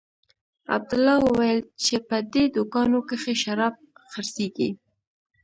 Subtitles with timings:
[0.75, 3.75] عبدالله وويل چې په دې دوکانو کښې شراب
[4.11, 4.69] خرڅېږي.